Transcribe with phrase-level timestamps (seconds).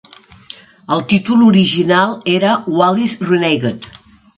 [0.95, 3.93] El títol original era "Valis Regained".